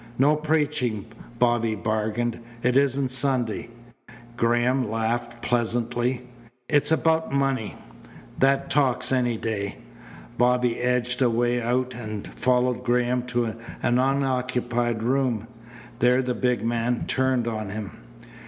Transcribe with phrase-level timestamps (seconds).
[0.17, 1.05] "No preaching,"
[1.37, 2.39] Bobby bargained.
[2.63, 3.69] "It isn't Sunday."
[4.35, 6.23] Graham laughed pleasantly.
[6.67, 7.75] "It's about money.
[8.39, 9.75] That talks any day."
[10.39, 13.59] Bobby edged a way out and followed Graham to an
[13.99, 15.45] unoccupied room.
[15.99, 17.91] There the big man turned on him.